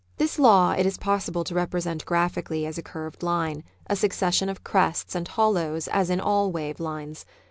This 0.17 0.39
law 0.39 0.71
it 0.71 0.87
is 0.87 0.97
possible 0.97 1.43
to 1.43 1.53
represent 1.53 2.07
graphically 2.07 2.65
as 2.65 2.79
a 2.79 2.81
curved 2.81 3.21
line; 3.21 3.63
a 3.85 3.95
succession 3.95 4.49
of 4.49 4.63
crests 4.63 5.13
and 5.13 5.27
hollows 5.27 5.87
as 5.89 6.09
in 6.09 6.19
all 6.19 6.51
wave 6.51 6.79
lines. 6.79 7.23